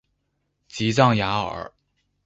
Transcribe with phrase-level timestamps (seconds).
[0.67, 1.71] 吉藏雅尔。